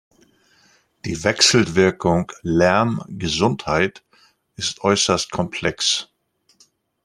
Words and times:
Die 1.05 1.23
Wechselwirkung 1.23 2.31
Lärm-Gesundheit 2.41 4.01
ist 4.55 4.83
äußerst 4.83 5.29
komplex. 5.29 6.09